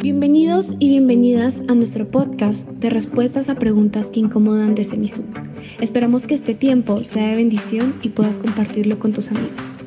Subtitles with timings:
[0.00, 5.24] Bienvenidos y bienvenidas a nuestro podcast de respuestas a preguntas que incomodan de Semisud.
[5.80, 9.78] Esperamos que este tiempo sea de bendición y puedas compartirlo con tus amigos.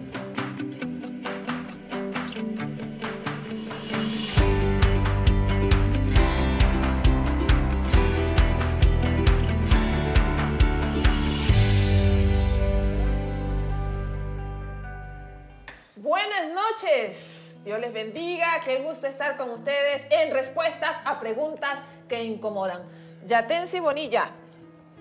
[21.35, 22.81] Preguntas que incomodan.
[23.25, 24.25] Yatensi Bonilla,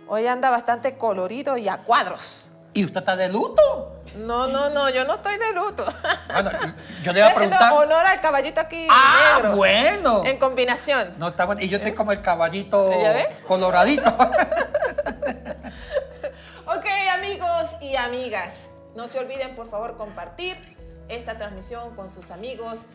[0.07, 2.51] hoy anda bastante colorido y a cuadros.
[2.73, 3.97] ¿Y usted está de luto?
[4.15, 5.85] No, no, no, yo no estoy de luto.
[6.33, 6.51] Bueno,
[7.03, 7.73] yo le iba a preguntar.
[7.73, 9.57] honor al caballito aquí Ah, negro.
[9.57, 10.23] bueno.
[10.25, 11.15] En combinación.
[11.19, 11.63] No, está bueno.
[11.63, 12.91] Y yo estoy como el caballito
[13.47, 14.05] coloradito.
[16.67, 16.87] Ok,
[17.19, 20.57] amigos y amigas, no se olviden por favor compartir
[21.09, 22.87] esta transmisión con sus amigos.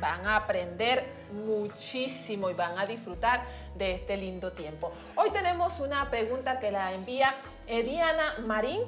[0.00, 3.42] Van a aprender muchísimo y van a disfrutar
[3.74, 4.92] de este lindo tiempo.
[5.16, 7.34] Hoy tenemos una pregunta que la envía
[7.66, 8.80] Ediana Marín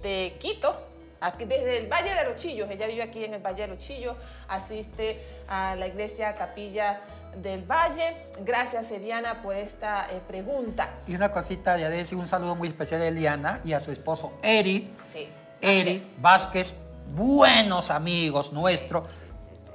[0.00, 0.74] de Quito,
[1.20, 2.70] aquí desde el Valle de los Chillos.
[2.70, 4.16] Ella vive aquí en el Valle de los Chillos,
[4.48, 7.00] asiste a la iglesia Capilla
[7.36, 8.16] del Valle.
[8.40, 10.94] Gracias, Ediana, por esta eh, pregunta.
[11.06, 14.32] y una cosita, ya decir un saludo muy especial a Eliana y a su esposo
[14.42, 14.90] Eri.
[15.12, 15.28] Sí.
[15.60, 16.12] Eri así es.
[16.22, 16.74] Vázquez,
[17.14, 19.04] buenos amigos nuestros.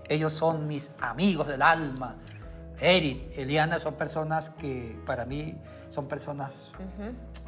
[0.08, 2.16] Ellos son mis amigos del alma.
[2.80, 5.56] Eri, Eliana son personas que para mí
[5.90, 6.72] son personas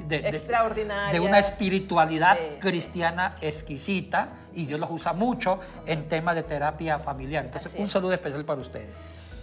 [0.08, 1.12] de, de- Extraordinarias.
[1.12, 2.60] de una espiritualidad Sí, sí.
[2.60, 7.44] cristiana exquisita y Dios los usa mucho en temas de terapia familiar.
[7.46, 7.92] Entonces, Así un es.
[7.92, 8.98] saludo especial para ustedes.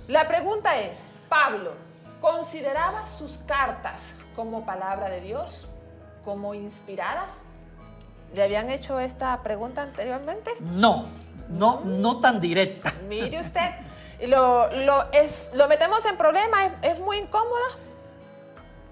[0.08, 1.72] La pregunta es, Pablo,
[2.20, 5.68] ¿consideraba sus cartas como palabra de Dios,
[6.24, 7.42] como inspiradas?
[8.34, 10.50] ¿Le habían hecho esta pregunta anteriormente?
[10.60, 11.06] No,
[11.48, 12.92] no, no tan directa.
[13.08, 13.70] Mire usted,
[14.26, 17.78] lo, lo, es, lo metemos en problemas, es, es muy incómoda.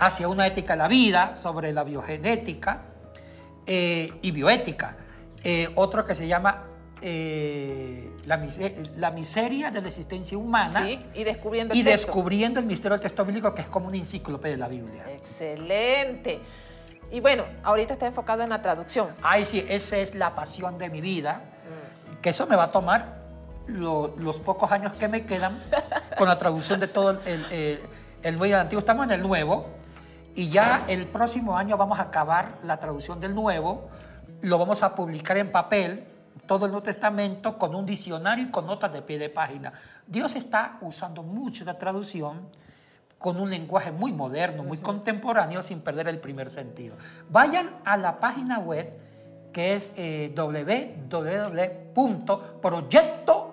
[0.00, 2.82] hacia una ética de la vida, sobre la biogenética
[3.64, 4.96] eh, y bioética.
[5.44, 6.64] Eh, otro que se llama
[7.00, 12.06] eh, la, mise- la miseria de la existencia humana sí, y descubriendo el y texto.
[12.08, 15.04] descubriendo el misterio del texto bíblico, que es como una enciclopedia de la Biblia.
[15.12, 16.40] Excelente.
[17.12, 19.08] Y bueno, ahorita está enfocado en la traducción.
[19.22, 21.40] Ay, sí, esa es la pasión de mi vida.
[22.20, 23.17] Que eso me va a tomar
[23.68, 25.58] lo- los pocos años que me quedan
[26.16, 27.80] con la traducción de todo el, el, el-
[28.22, 28.80] el Nuevo y el Antiguo.
[28.80, 29.66] Estamos en el Nuevo
[30.34, 33.88] y ya el próximo año vamos a acabar la traducción del Nuevo.
[34.42, 36.04] Lo vamos a publicar en papel,
[36.46, 39.72] todo el Nuevo Testamento, con un diccionario y con notas de pie de página.
[40.06, 42.48] Dios está usando mucho la traducción
[43.18, 46.94] con un lenguaje muy moderno, muy contemporáneo, sin perder el primer sentido.
[47.30, 48.92] Vayan a la página web
[49.52, 50.32] que es eh,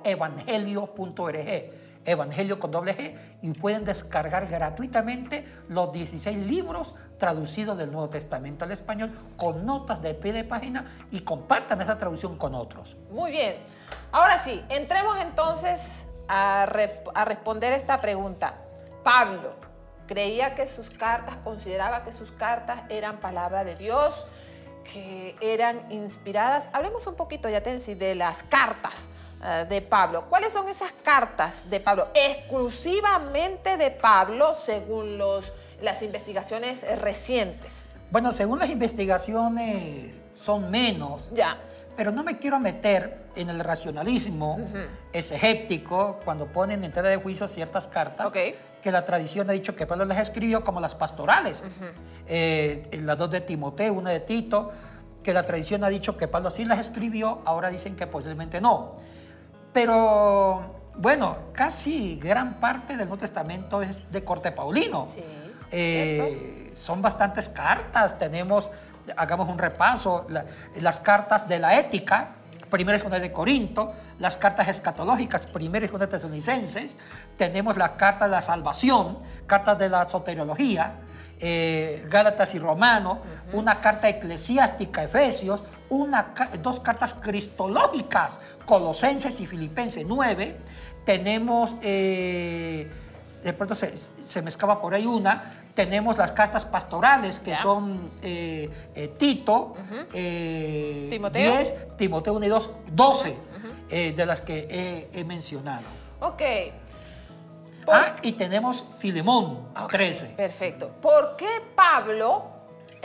[0.05, 1.71] www.proyectoevangelio.org,
[2.05, 8.65] evangelio con doble G, y pueden descargar gratuitamente los 16 libros traducidos del Nuevo Testamento
[8.65, 12.97] al español con notas de pie de página y compartan esa traducción con otros.
[13.09, 13.55] Muy bien.
[14.11, 16.67] Ahora sí, entremos entonces a,
[17.25, 18.53] responder esta pregunta.
[19.03, 19.53] Pablo,
[20.07, 24.27] ¿creía que sus cartas, consideraba que sus cartas eran palabra de Dios,
[24.83, 26.69] que eran inspiradas?
[26.73, 29.09] Hablemos un poquito, ya de las cartas
[29.67, 30.25] de Pablo.
[30.29, 32.07] ¿Cuáles son esas cartas de Pablo?
[32.13, 35.51] Exclusivamente de Pablo, según los,
[35.81, 37.87] las investigaciones eh, recientes.
[38.11, 41.57] Bueno, según las investigaciones son menos, Ya.
[41.97, 44.59] Pero no me quiero meter en el racionalismo
[45.13, 48.33] escéptico cuando ponen en tela de juicio ciertas cartas
[48.85, 51.63] que la tradición ha dicho que Pablo las escribió como las pastorales.
[52.27, 54.71] Eh, las dos de Timoteo, una de Tito,
[55.23, 58.93] que la tradición ha dicho que Pablo sí las escribió, ahora dicen que posiblemente no.
[59.75, 65.03] Pero bueno, casi gran parte del Nuevo Testamento es de corte paulino.
[65.05, 65.21] Sí,
[65.71, 68.17] Eh, son bastantes cartas.
[68.17, 68.71] Tenemos
[69.17, 70.45] hagamos un repaso, la-
[70.77, 72.29] las cartas de la ética,
[72.69, 76.97] primera y segunda de Corinto, las cartas escatológicas, primera y segunda de Tesalonicenses,
[77.37, 80.93] tenemos la carta de la salvación, cartas de la soteriología,
[81.39, 83.19] eh, Gálatas y Romano,
[83.53, 90.57] una carta eclesiástica, Efesios, una, dos cartas cristológicas, Colosenses y Filipenses 9,
[91.05, 92.89] tenemos, eh,
[93.43, 97.61] de pronto se, se me escapa por ahí una, tenemos las cartas pastorales que Ya.
[97.61, 99.73] son eh, eh, Tito,
[100.13, 101.53] eh, Timoteo.
[101.57, 103.35] 10, Timoteo 1 y 2, 12,
[103.89, 104.67] eh, de las que
[105.13, 105.83] he, he mencionado.
[106.21, 106.41] Ok.
[107.85, 110.27] Por- Ah, y tenemos Filemón, Ok, 13.
[110.29, 110.89] Perfecto.
[111.01, 112.45] ¿Por qué Pablo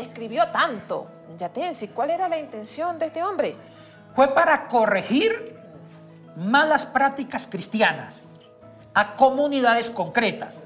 [0.01, 1.07] escribió tanto?
[1.39, 3.57] Yatensi, ¿cuál era la intención de este hombre?
[4.15, 5.59] Fue para corregir
[6.37, 8.25] malas prácticas cristianas
[8.95, 10.63] a comunidades concretas.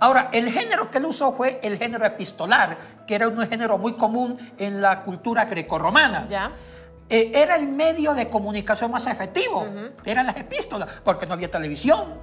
[0.00, 2.76] Ahora, el género que él usó fue el género epistolar,
[3.06, 6.26] que era un género muy común en la cultura grecorromana.
[6.28, 6.52] Ya.
[7.08, 9.66] Eh, era el medio de comunicación más efectivo,
[10.04, 12.14] eran las epístolas, porque no había televisión,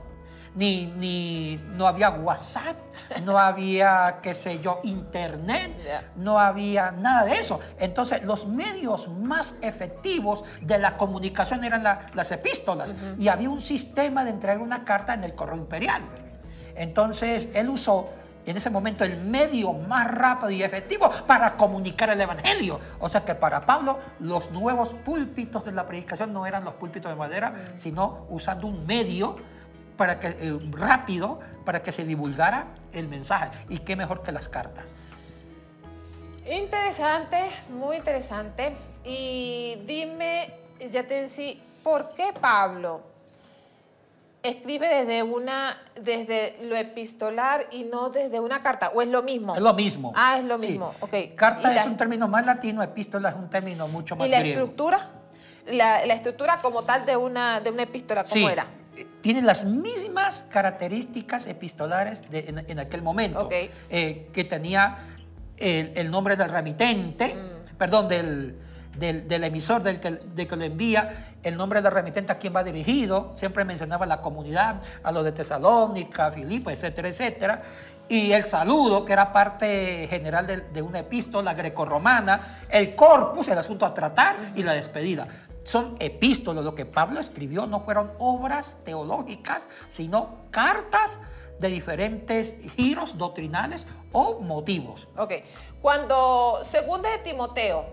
[0.55, 2.75] ni, ni no había WhatsApp,
[3.23, 5.71] no había, qué sé yo, internet,
[6.17, 7.59] no había nada de eso.
[7.79, 13.61] Entonces, los medios más efectivos de la comunicación eran la- las epístolas, y había un
[13.61, 16.01] sistema de entregar una carta en el correo imperial.
[16.75, 18.09] Entonces, él usó
[18.45, 22.79] en ese momento el medio más rápido y efectivo para comunicar el Evangelio.
[22.99, 27.11] O sea que para Pablo los nuevos púlpitos de la predicación no eran los púlpitos
[27.11, 29.35] de madera, sino usando un medio
[30.01, 33.51] para que, eh, rápido para que se divulgara el mensaje.
[33.69, 34.95] Y qué mejor que las cartas.
[36.49, 37.37] Interesante,
[37.69, 38.75] muy interesante.
[39.05, 40.51] Y dime,
[40.89, 43.01] Yatensi, ¿por qué Pablo
[44.41, 48.89] escribe desde una, desde lo epistolar y no desde una carta?
[48.95, 49.55] ¿O es lo mismo?
[49.55, 50.13] Es lo mismo.
[50.15, 50.69] Ah, es lo Sí.
[50.69, 50.95] mismo.
[51.35, 54.31] Carta ¿Y la- es un término más latino, epístola es un término mucho más ¿Y
[54.31, 54.61] la griego.
[54.61, 55.09] estructura?
[55.67, 58.65] La, la estructura como tal de una, de una epístola, ¿cómo Sí, era?
[59.21, 63.47] Tiene las mismas características epistolares de- en, en aquel momento.
[63.51, 64.97] Eh, que tenía
[65.57, 67.77] el, el nombre del remitente, Mm.
[67.77, 68.57] perdón, del,
[68.97, 72.53] del, del emisor del que, de que lo envía, el nombre del remitente a quien
[72.55, 77.61] va dirigido, siempre mencionaba la comunidad, a los de Tesalónica, Filipo, etcétera, etcétera.
[78.09, 83.57] Y el saludo, que era parte general de, de una epístola grecorromana, el corpus, el
[83.57, 85.27] asunto a tratar, y la despedida.
[85.63, 91.19] Son epístolas, lo que Pablo escribió no fueron obras teológicas, sino cartas
[91.59, 95.07] de diferentes giros doctrinales o motivos.
[95.17, 95.33] Ok.
[95.81, 97.85] Cuando segunda de Timoteo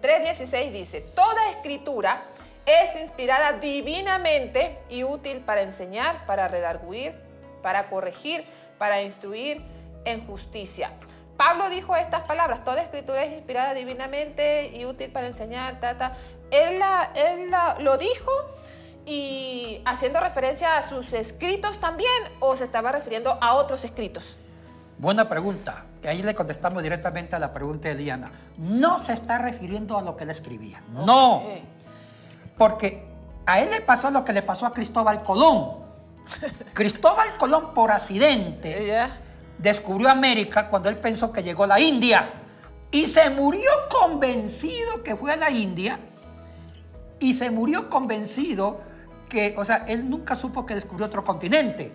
[0.00, 2.22] 3:16 dice, toda escritura
[2.64, 7.14] es inspirada divinamente y útil para enseñar, para redarguir,
[7.62, 8.44] para corregir,
[8.78, 9.60] para instruir
[10.04, 10.92] en justicia.
[11.36, 16.12] Pablo dijo estas palabras, toda escritura es inspirada divinamente y útil para enseñar, ta, ta.
[16.50, 18.30] Él, la- él la- lo dijo
[19.06, 22.10] y haciendo referencia a sus escritos también
[22.40, 24.36] o se estaba refiriendo a otros escritos.
[24.98, 25.84] Buena pregunta.
[26.02, 28.30] Y ahí le contestamos directamente a la pregunta de Eliana.
[28.58, 30.82] No se está refiriendo a lo que él escribía.
[30.92, 31.42] No.
[32.58, 33.06] Porque
[33.46, 35.78] a él le pasó lo que le pasó a Cristóbal Colón.
[36.74, 38.98] Cristóbal Colón, por accidente,
[39.58, 42.30] descubrió América cuando él pensó que llegó a la India.
[42.90, 45.98] Y se murió convencido que fue a la India.
[47.20, 48.80] Y se murió convencido
[49.28, 51.94] que, o sea, él nunca supo que descubrió otro continente.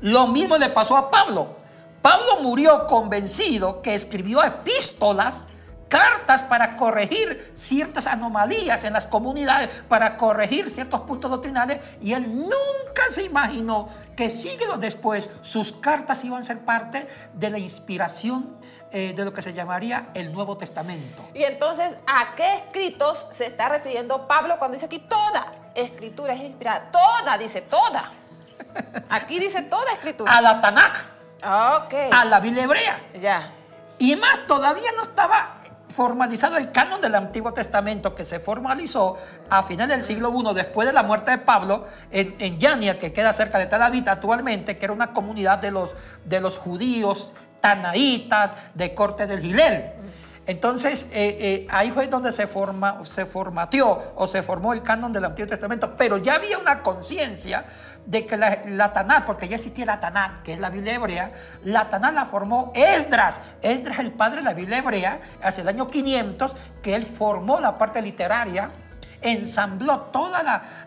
[0.00, 1.56] Lo mismo le pasó a Pablo.
[2.00, 5.46] Pablo murió convencido que escribió epístolas,
[5.88, 12.36] cartas para corregir ciertas anomalías en las comunidades, para corregir ciertos puntos doctrinales, y él
[12.36, 18.56] nunca se imaginó que siglos después sus cartas iban a ser parte de la inspiración
[18.96, 21.24] eh, de lo que se llamaría el Nuevo Testamento.
[21.34, 26.40] Y entonces, ¿a qué escritos se está refiriendo Pablo cuando dice aquí toda escritura es
[26.42, 26.92] inspirada?
[26.92, 28.12] Toda, dice toda.
[29.10, 30.32] Aquí dice toda escritura.
[30.32, 30.96] A la Tanakh,
[31.42, 31.94] Ok.
[32.12, 33.00] a la Biblia hebrea.
[33.20, 33.48] Ya.
[33.98, 35.56] Y más, todavía no estaba
[35.88, 39.16] formalizado el canon del Antiguo Testamento que se formalizó
[39.50, 43.12] a finales del siglo I, después de la muerte de Pablo, en, en Yania, que
[43.12, 47.32] queda cerca de Tel Aviv actualmente, que era una comunidad de los, de los judíos
[47.64, 49.90] tanaítas de corte del Gilel.
[50.44, 55.14] Entonces, eh, eh, ahí fue donde se, forma, se formateó o se formó el canon
[55.14, 57.64] del Antiguo Testamento, pero ya había una conciencia
[58.04, 61.32] de que la, la Tanakh, porque ya existía la Tanakh, que es la Biblia hebrea,
[61.64, 63.40] la Tanakh la formó Esdras.
[63.62, 67.60] Esdras es el padre de la Biblia hebrea, hacia el año 500, que él formó
[67.60, 68.68] la parte literaria,
[69.24, 70.34] ensambló todo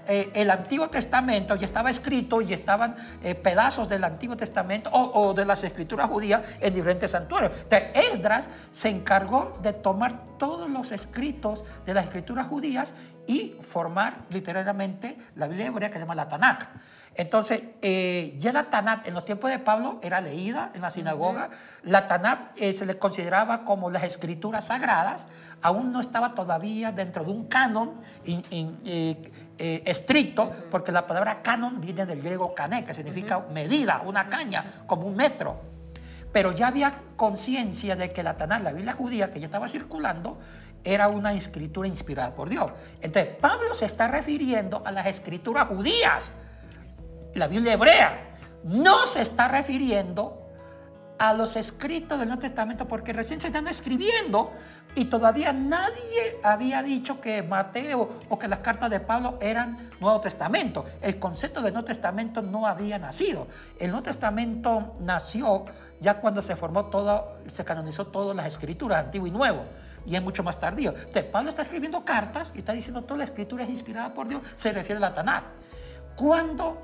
[0.08, 5.34] eh, el Antiguo Testamento, y estaba escrito y estaban eh, pedazos del Antiguo Testamento o,
[5.34, 7.52] de las escrituras judías en diferentes santuarios.
[7.64, 12.94] Entonces, Esdras se encargó de tomar todos los escritos de las escrituras judías
[13.26, 16.70] y formar literalmente la Biblia hebrea que se llama la Tanakh.
[17.18, 21.50] Entonces, eh, ya la Tanat en los tiempos de Pablo era leída en la sinagoga.
[21.82, 25.28] La Tanat eh, se le consideraba como las escrituras sagradas.
[25.64, 32.06] Aún no estaba todavía dentro de un canon eh, estricto, porque la palabra canon viene
[32.06, 35.60] del griego cané, que significa medida, una caña, como un metro.
[36.32, 40.38] Pero ya había conciencia de que la Tanat, la Biblia judía que ya estaba circulando,
[40.84, 42.72] era una escritura inspirada por Dios.
[43.02, 46.32] Entonces, Pablo se está refiriendo a las escrituras judías
[47.38, 48.30] la Biblia hebrea,
[48.64, 50.44] no se está refiriendo
[51.20, 54.52] a los escritos del Nuevo Testamento porque recién se están escribiendo
[54.96, 60.20] y todavía nadie había dicho que Mateo o que las cartas de Pablo eran Nuevo
[60.22, 60.86] Testamento.
[61.02, 63.48] El concepto del Nuevo Testamento no había nacido.
[63.80, 65.66] El Nuevo Testamento nació
[66.00, 69.64] ya cuando se formó todo, se canonizó todas las escrituras, antiguo y nuevo
[70.06, 70.92] y es mucho más tardío.
[70.92, 74.42] Entonces, Pablo está escribiendo cartas y está diciendo toda la escritura es inspirada por Dios,
[74.56, 75.44] se refiere a la Tanakh.
[76.16, 76.82] Cuando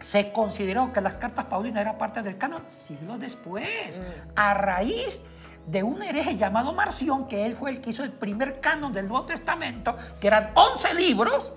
[0.00, 4.30] se consideró que las cartas paulinas eran parte del canon siglos después, mm.
[4.36, 5.24] a raíz
[5.66, 9.08] de un hereje llamado Marción, que él fue el que hizo el primer canon del
[9.08, 11.52] Nuevo Testamento, que eran 11 libros,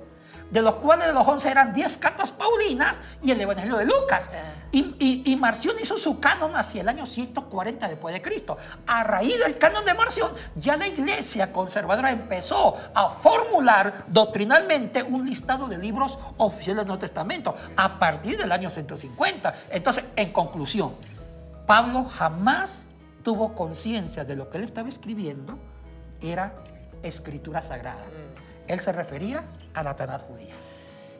[0.50, 4.30] de los cuales de los 11 eran 10 cartas paulinas y el Evangelio de Lucas.
[4.72, 8.58] Y, Marción hizo su canon hacia el año 140 después de Cristo.
[8.88, 15.26] A raíz del canon de Marción, ya la iglesia conservadora empezó a formular doctrinalmente un
[15.26, 19.54] listado de libros oficiales del Nuevo Testamento a partir del año 150.
[19.70, 20.96] Entonces, en conclusión,
[21.68, 22.88] Pablo jamás
[23.24, 25.58] tuvo conciencia de lo que él estaba escribiendo
[26.22, 26.56] era
[27.04, 28.04] escritura sagrada.
[28.67, 28.72] Mm.
[28.72, 29.43] Él se refería
[29.74, 30.53] a la Tanat judía.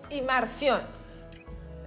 [0.09, 0.81] Y Marción,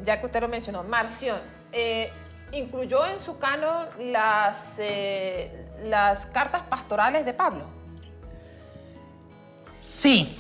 [0.04, 1.38] ya que usted lo mencionó, Marción,
[1.72, 2.10] eh,
[2.52, 7.64] ¿incluyó en su canon las, eh, las cartas pastorales de Pablo?
[9.72, 10.36] Sí.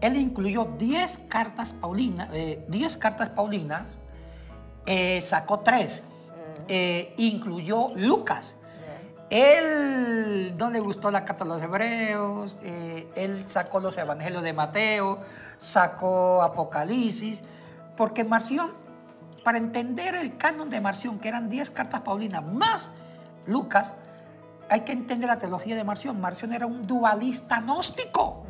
[0.00, 3.96] Él incluyó 10 cartas paulinas, 10 eh, cartas paulinas,
[5.20, 6.04] sacó 3,
[7.18, 8.56] incluyó Lucas,
[9.32, 14.52] él no le gustó la carta de los hebreos, eh, él sacó los evangelios de
[14.52, 15.20] Mateo,
[15.56, 17.42] sacó Apocalipsis,
[17.96, 18.72] porque Marción,
[19.42, 22.90] para entender el canon de Marción, que eran 10 cartas paulinas más
[23.46, 23.94] Lucas,
[24.68, 26.20] hay que entender la teología de Marción.
[26.20, 28.44] Marción era un dualista gnóstico.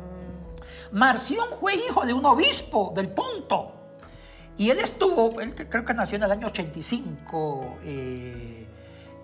[0.91, 3.71] Marción fue hijo de un obispo del Ponto.
[4.57, 7.77] Y él estuvo, él creo que nació en el año 85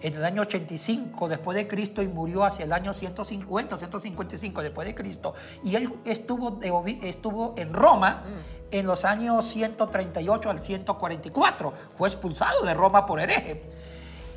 [0.01, 4.62] en el año 85 después de Cristo y murió hacia el año 150 o 155
[4.62, 5.34] después de Cristo.
[5.63, 8.75] Y él estuvo, estuvo en Roma mm.
[8.75, 11.74] en los años 138 al 144.
[11.98, 13.63] Fue expulsado de Roma por hereje.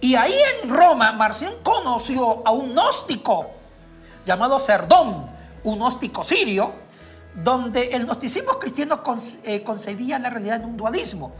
[0.01, 3.51] Y ahí en Roma, Marción conoció a un gnóstico
[4.25, 5.31] llamado Cerdón,
[5.63, 6.73] un gnóstico sirio,
[7.35, 9.03] donde el gnosticismo cristiano
[9.45, 11.33] eh, concebía la realidad en un dualismo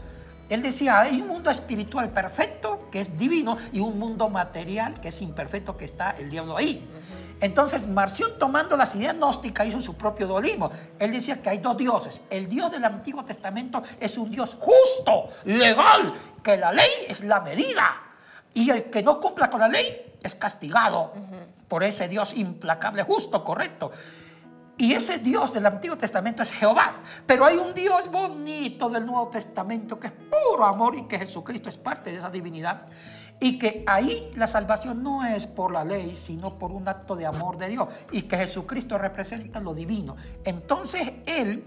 [0.49, 5.07] él decía, hay un mundo espiritual perfecto, que es divino, y un mundo material, que
[5.07, 6.87] es imperfecto, que está el diablo ahí.
[7.39, 10.71] Entonces, Marción, tomando las ideas gnósticas, hizo su propio dualismo.
[10.99, 12.21] Él decía que hay dos dioses.
[12.29, 17.41] El Dios del Antiguo Testamento es un Dios justo, legal, que la ley es la
[17.41, 18.01] medida.
[18.53, 21.13] Y el que no cumpla con la ley es castigado
[21.67, 23.91] por ese Dios implacable, justo, correcto.
[24.77, 26.95] Y ese Dios del Antiguo Testamento es Jehová.
[27.25, 31.69] Pero hay un Dios bonito del Nuevo Testamento que es puro amor y que Jesucristo
[31.69, 32.85] es parte de esa divinidad.
[33.39, 37.25] Y que ahí la salvación no es por la ley, sino por un acto de
[37.25, 37.87] amor de Dios.
[38.11, 40.15] Y que Jesucristo representa lo divino.
[40.43, 41.63] Entonces Él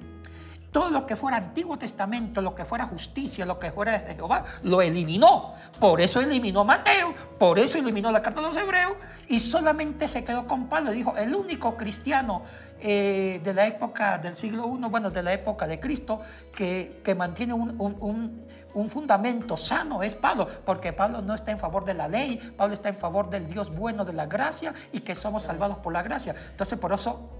[0.76, 4.44] todo lo que fuera Antiguo Testamento, lo que fuera justicia, lo que fuera de Jehová,
[4.62, 5.54] lo eliminó.
[5.80, 8.92] Por eso eliminó Mateo, por eso eliminó la carta de los hebreos
[9.26, 10.90] y solamente se quedó con Pablo.
[10.90, 12.42] Dijo, el único cristiano
[12.78, 16.20] eh, de la época del siglo I, bueno, de la época de Cristo,
[16.54, 18.44] que, mantiene un,
[18.76, 22.74] un fundamento sano es Pablo, porque Pablo no está en favor de la ley, Pablo
[22.74, 26.02] está en favor del Dios bueno de la gracia y que somos salvados por la
[26.02, 26.34] gracia.
[26.50, 27.35] Entonces, por eso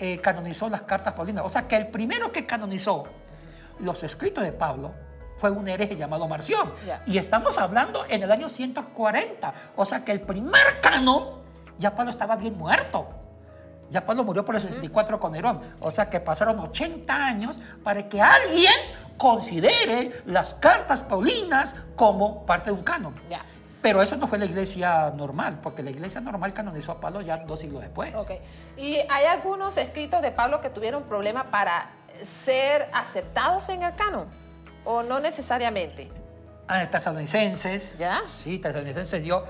[0.00, 1.44] eh, canonizó las cartas paulinas.
[1.44, 3.04] O sea que el primero que canonizó
[3.80, 4.92] los escritos de Pablo
[5.36, 6.72] fue un hereje llamado Marción.
[7.06, 9.54] Y estamos hablando en el año 140.
[9.76, 11.40] O sea que el primer canon,
[11.78, 13.08] ya Pablo estaba bien muerto.
[13.90, 15.60] Ya Pablo murió por el 64 con Nerón.
[15.80, 18.72] O sea que pasaron 80 años para que alguien
[19.18, 23.14] considere las cartas paulinas como parte de un canon.
[23.82, 27.38] Pero eso no fue la iglesia normal, porque la iglesia normal canonizó a Pablo ya
[27.38, 28.14] dos siglos después.
[28.14, 28.32] Ok.
[28.76, 31.86] ¿Y hay algunos escritos de Pablo que tuvieron problema para
[32.22, 34.26] ser aceptados en el canon?
[34.84, 36.10] ¿O no necesariamente?
[36.68, 38.20] A tesalonicenses, ¿Ya?
[38.28, 39.44] sí, tesalonicenses dio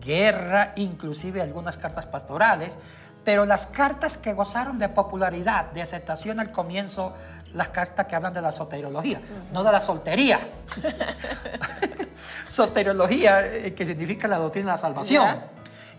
[0.00, 2.78] guerra, inclusive algunas cartas pastorales,
[3.24, 7.14] pero las cartas que gozaron de popularidad, de aceptación al comienzo,
[7.56, 9.20] las cartas que hablan de la soteriología,
[9.52, 10.40] no de la soltería.
[12.48, 15.55] soteriología, eh, que significa la doctrina de la salvación.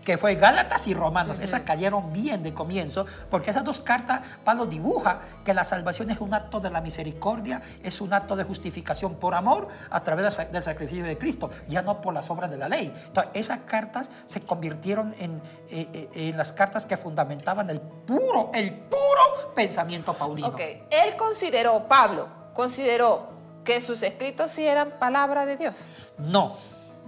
[0.08, 1.38] Que fue Gálatas y Romanos.
[1.38, 6.18] Esas cayeron bien de comienzo, porque esas dos cartas, Pablo dibuja que la salvación es
[6.18, 10.32] un acto de la misericordia, es un acto de justificación por amor a través del
[10.32, 12.90] sa- del sacrificio de Cristo, ya no por las obras de la ley.
[13.04, 18.50] Entonces, esas cartas se convirtieron en, eh, eh, en las cartas que fundamentaban el puro,
[18.54, 20.48] el puro pensamiento paulino.
[20.48, 20.60] Ok.
[20.88, 23.28] Él consideró, Pablo, consideró
[23.62, 25.76] que sus escritos sí eran palabra de Dios.
[26.16, 26.50] No,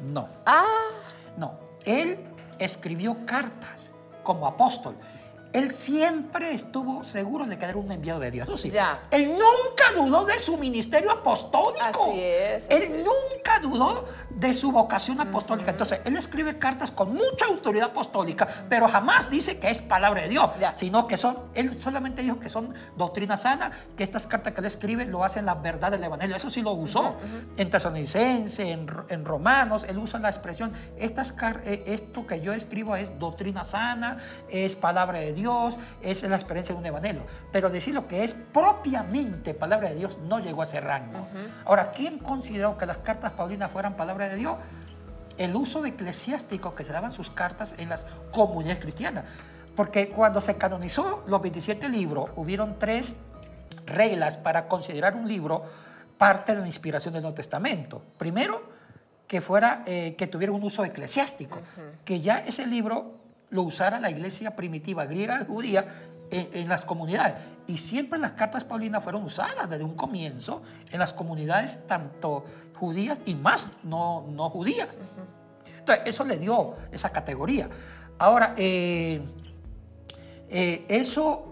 [0.02, 0.26] no.
[0.44, 0.66] Ah,
[1.38, 1.54] No,
[1.86, 2.29] él
[2.60, 4.96] escribió cartas como apóstol.
[5.52, 8.48] Él siempre estuvo seguro de que era un enviado de Dios.
[8.48, 9.00] Eso sí, Ya.
[9.10, 12.10] él nunca dudó de su ministerio apostólico.
[12.10, 15.72] Así es, así Él nunca dudó de su vocación apostólica.
[15.72, 20.28] Entonces, él escribe cartas con mucha autoridad apostólica, pero jamás dice que es palabra de
[20.28, 20.72] Dios, Ya.
[20.74, 24.66] sino que son, él solamente dijo que son doctrina sana, que estas cartas que él
[24.66, 26.36] escribe lo hacen la verdad del Evangelio.
[26.36, 27.16] Eso sí lo usó
[27.56, 32.52] en Tesalonicense, en, Ro- en Romanos, él usa la expresión, estas eh, esto que yo
[32.52, 35.39] escribo es doctrina sana, es palabra de Dios,
[36.02, 37.22] es la experiencia de un Evangelio.
[37.52, 41.26] Pero decir lo que es propiamente palabra de Dios no llegó a ese rango.
[41.64, 44.56] Ahora, ¿quién consideró que las cartas paulinas fueran palabra de Dios?
[45.40, 49.24] el uso eclesiástico que se daban sus cartas en las comunidades cristianas.
[49.74, 53.16] Porque cuando se canonizó los 27 libros, hubieron tres
[53.86, 55.64] reglas para considerar un libro
[56.18, 58.02] parte de la inspiración del Nuevo Testamento.
[58.18, 58.62] Primero,
[59.26, 61.58] que fuera eh, que tuviera un uso eclesiástico,
[62.04, 63.19] que ya ese libro
[63.50, 65.86] lo usara la iglesia primitiva griega y judía
[66.30, 67.34] en, las comunidades.
[67.66, 73.20] Y siempre las cartas paulinas fueron usadas desde un comienzo en las comunidades tanto judías
[73.26, 74.88] y más no, no judías.
[75.78, 77.68] Entonces, eso le dio esa categoría.
[78.18, 79.20] Ahora, eh,
[80.48, 81.49] eh, eso,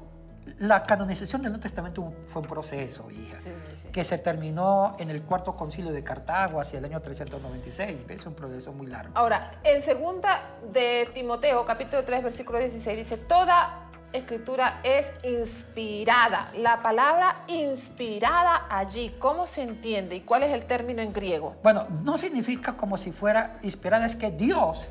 [0.58, 3.88] la canonización del Nuevo Testamento fue un proceso, hija, Sí, sí, sí.
[3.88, 8.06] que se terminó en el cuarto concilio de Cartago hacia el año 396.
[8.06, 8.20] ¿ves?
[8.20, 9.12] Es un proceso muy largo.
[9.16, 10.40] Ahora, en segunda
[10.72, 16.50] de Timoteo, capítulo 3, versículo 16, dice, toda escritura es inspirada.
[16.58, 20.16] La palabra inspirada allí, ¿cómo se entiende?
[20.16, 21.56] ¿Y cuál es el término en griego?
[21.62, 24.88] Bueno, no significa como si fuera inspirada, es que Dios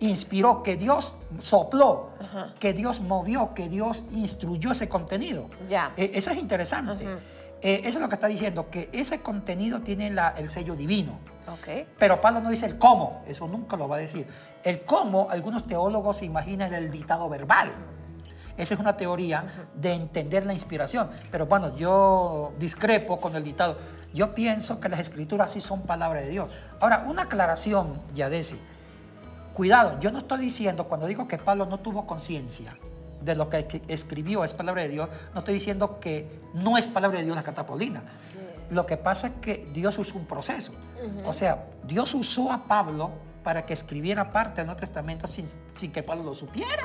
[0.00, 2.10] inspiró, que Dios sopló,
[2.58, 5.48] que Dios movió, que Dios instruyó ese contenido.
[5.68, 5.92] Ya.
[5.96, 7.04] Eh, eso es interesante.
[7.64, 11.12] Eh, eso es lo que está diciendo, que ese contenido tiene la- el sello divino.
[11.46, 11.86] Ok.
[11.98, 14.26] Pero Pablo no dice el cómo, eso nunca lo va a decir.
[14.64, 17.70] El cómo, algunos teólogos se imaginan el dictado verbal.
[18.56, 21.08] Esa es una teoría de entender la inspiración.
[21.30, 23.78] Pero bueno, yo discrepo con el dictado.
[24.12, 26.50] Yo pienso que las escrituras sí son palabra de Dios.
[26.80, 28.60] Ahora, una aclaración, Yadesi.
[29.54, 32.74] Cuidado, yo no estoy diciendo, cuando digo que Pablo no tuvo conciencia
[33.20, 37.18] de lo que escribió es palabra de Dios, no estoy diciendo que no es palabra
[37.18, 38.02] de Dios la carta paulina.
[38.70, 40.72] Lo que pasa es que Dios usó un proceso.
[41.24, 43.10] O sea, Dios usó a Pablo
[43.44, 46.82] para que escribiera parte del Nuevo Testamento sin, sin que Pablo lo supiera.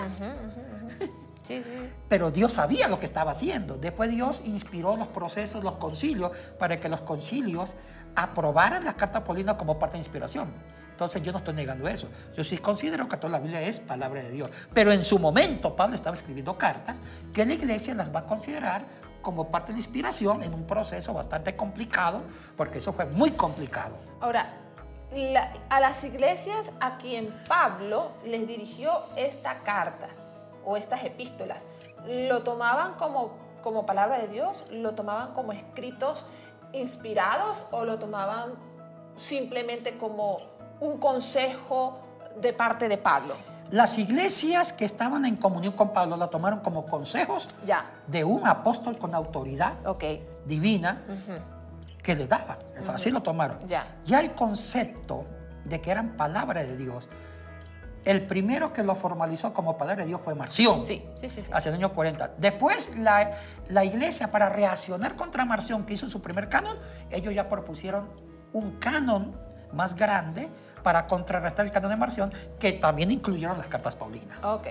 [1.44, 1.90] Sí, sí.
[2.10, 3.78] Pero Dios sabía lo que estaba haciendo.
[3.78, 7.74] Después Dios inspiró los procesos, los concilios, para que los concilios
[8.16, 10.52] aprobaran las cartas paulinas como parte de inspiración.
[10.98, 12.08] Entonces yo no estoy negando eso.
[12.36, 14.50] Yo sí considero que toda la Biblia es palabra de Dios.
[14.74, 16.98] Pero en su momento Pablo estaba escribiendo cartas
[17.32, 18.82] que la iglesia las va a considerar
[19.22, 22.24] como parte de la inspiración en un proceso bastante complicado,
[22.56, 23.96] porque eso fue muy complicado.
[24.22, 24.52] Ahora,
[25.70, 30.08] a las iglesias a quien Pablo les dirigió esta carta
[30.66, 31.68] o estas epístolas,
[32.08, 34.66] ¿lo tomaban como, como palabra de Dios?
[34.72, 36.26] ¿Lo tomaban como escritos
[36.74, 38.54] inspirados o lo tomaban
[39.16, 42.00] simplemente como un consejo
[42.40, 43.36] de parte de Pablo?
[43.72, 48.48] Las iglesias que estaban en comunión con Pablo la tomaron como consejos Ya, de un
[48.48, 49.74] apóstol con autoridad
[50.46, 51.04] divina
[52.02, 52.58] que le daba.
[52.94, 53.60] Así lo tomaron.
[53.68, 53.86] Ya.
[54.06, 55.26] Ya el concepto
[55.66, 57.10] de que eran palabra de Dios,
[58.06, 60.86] el primero que lo formalizó como palabra de Dios fue Marción.
[60.86, 61.44] Sí, sí, sí.
[61.44, 61.52] sí.
[61.54, 62.36] Hacia el año 40.
[62.38, 63.32] Después, la,
[63.68, 66.78] la iglesia, para reaccionar contra Marción, que hizo su primer canon,
[67.10, 68.08] ellos ya propusieron
[68.54, 69.36] un canon
[69.74, 70.50] más grande
[70.88, 74.42] para contrarrestar el canon de Marción, que también incluyeron las cartas paulinas.
[74.42, 74.68] Ok.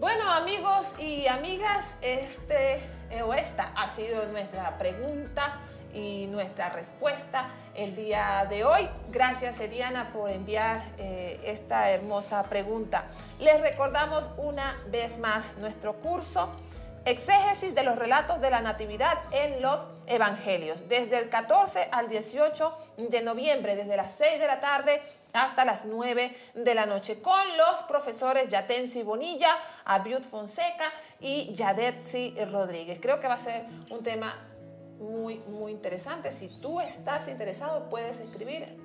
[0.00, 5.60] Bueno, amigos y amigas, este eh, o esta ha sido nuestra pregunta
[5.94, 8.88] y nuestra respuesta el día de hoy.
[9.12, 13.04] Gracias, Eriana, por enviar eh, esta hermosa pregunta.
[13.38, 16.50] Les recordamos una vez más nuestro curso.
[17.04, 22.74] Exégesis de los relatos de la Natividad en los Evangelios, desde el 14 al 18
[22.98, 25.00] de noviembre, desde las 6 de la tarde
[25.32, 30.90] hasta las 9 de la noche, con los profesores Yatensi Bonilla, Abiud Fonseca
[31.20, 32.98] y Yadetsi Rodríguez.
[33.00, 34.34] Creo que va a ser un tema
[34.98, 36.32] muy, muy interesante.
[36.32, 38.78] Si tú estás interesado, puedes escribir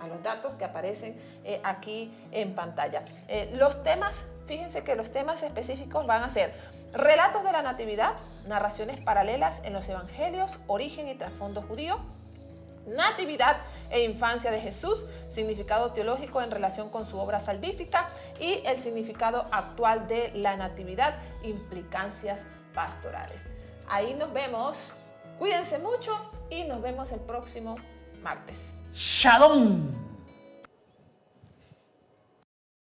[0.00, 3.04] a los datos que aparecen eh, aquí en pantalla.
[3.28, 6.52] Eh, los temas, fíjense que los temas específicos van a ser
[6.92, 8.14] relatos de la natividad,
[8.46, 11.98] narraciones paralelas en los evangelios, origen y trasfondo judío,
[12.86, 13.56] natividad
[13.90, 18.08] e infancia de Jesús, significado teológico en relación con su obra salvífica
[18.40, 23.42] y el significado actual de la natividad, implicancias pastorales.
[23.88, 24.92] Ahí nos vemos
[25.38, 26.12] Cuídense mucho
[26.48, 27.76] y nos vemos el próximo
[28.22, 28.80] martes.
[28.92, 30.03] Shalom.